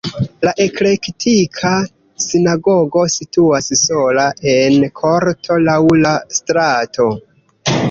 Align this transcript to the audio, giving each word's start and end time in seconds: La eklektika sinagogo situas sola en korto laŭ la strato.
La 0.47 0.51
eklektika 0.63 1.73
sinagogo 2.25 3.03
situas 3.17 3.69
sola 3.83 4.25
en 4.55 4.81
korto 5.03 5.61
laŭ 5.69 5.79
la 6.07 6.17
strato. 6.41 7.09